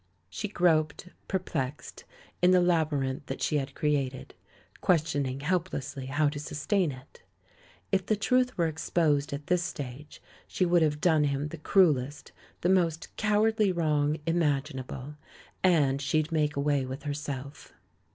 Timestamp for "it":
6.91-7.21